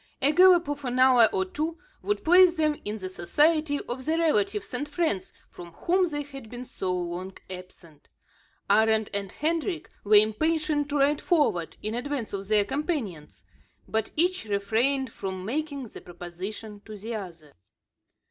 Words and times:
A 0.19 0.31
gallop 0.31 0.67
of 0.67 0.83
an 0.83 0.97
hour 0.97 1.29
or 1.31 1.45
two, 1.45 1.77
would 2.01 2.23
place 2.25 2.55
them 2.55 2.81
in 2.83 2.97
the 2.97 3.07
society 3.07 3.79
of 3.81 4.03
the 4.03 4.17
relatives 4.17 4.73
and 4.73 4.89
friends 4.89 5.31
from 5.51 5.73
whom 5.73 6.07
they 6.07 6.23
had 6.23 6.49
been 6.49 6.65
so 6.65 6.91
long 6.91 7.37
absent. 7.51 8.09
Arend 8.67 9.11
and 9.13 9.31
Hendrik 9.31 9.91
were 10.03 10.15
impatient 10.15 10.89
to 10.89 10.97
ride 10.97 11.21
forward, 11.21 11.77
in 11.83 11.93
advance 11.93 12.33
of 12.33 12.47
their 12.47 12.65
companions. 12.65 13.43
But 13.87 14.09
each 14.15 14.45
refrained 14.45 15.11
from 15.11 15.45
making 15.45 15.89
the 15.89 16.01
proposition 16.01 16.81
to 16.85 16.97
the 16.97 17.13
other. 17.13 17.53